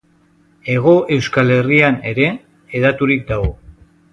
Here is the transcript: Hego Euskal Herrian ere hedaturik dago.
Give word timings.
Hego 0.71 0.93
Euskal 1.17 1.53
Herrian 1.57 1.99
ere 2.13 2.27
hedaturik 2.73 3.29
dago. 3.33 3.53